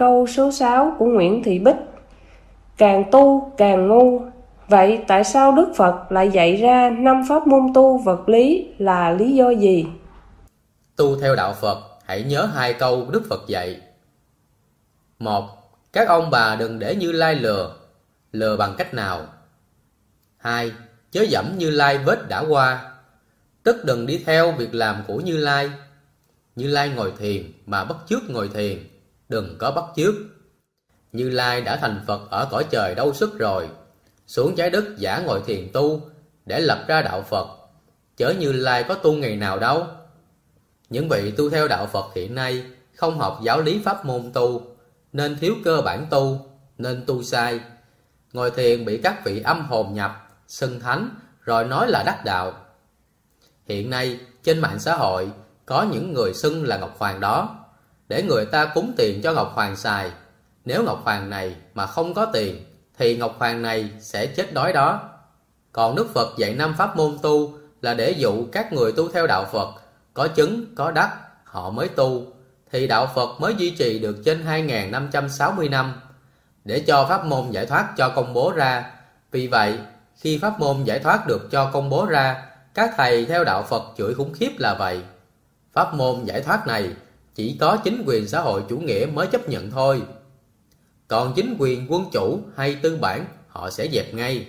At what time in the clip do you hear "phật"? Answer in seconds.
5.76-6.12, 11.60-11.78, 13.28-13.40, 32.06-32.30, 37.22-37.48, 41.86-42.14, 66.14-66.38, 69.52-69.68, 73.14-73.40, 83.62-83.82